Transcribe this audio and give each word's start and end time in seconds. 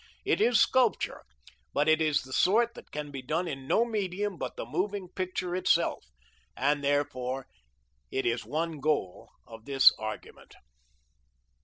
It 0.25 0.41
is 0.41 0.59
sculpture, 0.59 1.21
but 1.75 1.87
it 1.87 2.01
is 2.01 2.23
the 2.23 2.33
sort 2.33 2.73
that 2.73 2.89
can 2.89 3.11
be 3.11 3.21
done 3.21 3.47
in 3.47 3.67
no 3.67 3.85
medium 3.85 4.35
but 4.35 4.55
the 4.55 4.65
moving 4.65 5.09
picture 5.09 5.55
itself, 5.55 6.03
and 6.57 6.83
therefore 6.83 7.45
it 8.09 8.25
is 8.25 8.43
one 8.43 8.79
goal 8.79 9.29
of 9.45 9.65
this 9.65 9.91
argument. 9.99 10.55